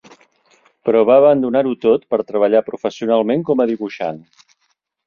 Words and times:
Però 0.87 1.03
va 1.09 1.17
abandonar-ho 1.23 1.75
tot 1.85 2.09
per 2.15 2.21
treballar 2.33 2.65
professionalment 2.71 3.47
com 3.53 3.65
a 3.67 3.71
dibuixant. 3.75 4.23